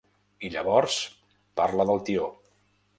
I 0.47 0.49
llavors 0.55 0.97
parla 1.63 1.89
del 1.93 2.05
tió. 2.11 2.29